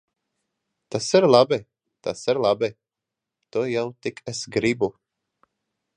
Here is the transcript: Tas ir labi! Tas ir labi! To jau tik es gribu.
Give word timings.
Tas 0.93 1.09
ir 1.19 1.27
labi! 1.35 1.59
Tas 2.07 2.25
ir 2.33 2.41
labi! 2.47 2.71
To 3.57 3.67
jau 3.75 3.87
tik 4.07 4.25
es 4.35 4.45
gribu. 4.57 4.91